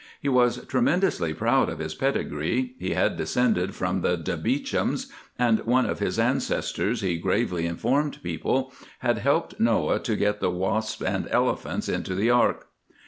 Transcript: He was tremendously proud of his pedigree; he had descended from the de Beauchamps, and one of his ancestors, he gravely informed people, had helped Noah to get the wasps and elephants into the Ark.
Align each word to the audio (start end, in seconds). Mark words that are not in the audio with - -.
He 0.19 0.29
was 0.29 0.65
tremendously 0.65 1.31
proud 1.35 1.69
of 1.69 1.77
his 1.77 1.93
pedigree; 1.93 2.73
he 2.79 2.95
had 2.95 3.15
descended 3.17 3.75
from 3.75 4.01
the 4.01 4.17
de 4.17 4.35
Beauchamps, 4.35 5.11
and 5.37 5.59
one 5.59 5.85
of 5.85 5.99
his 5.99 6.17
ancestors, 6.17 7.01
he 7.01 7.17
gravely 7.19 7.67
informed 7.67 8.23
people, 8.23 8.73
had 9.01 9.19
helped 9.19 9.59
Noah 9.59 9.99
to 9.99 10.15
get 10.15 10.39
the 10.39 10.49
wasps 10.49 11.03
and 11.03 11.27
elephants 11.29 11.87
into 11.87 12.15
the 12.15 12.31
Ark. 12.31 12.65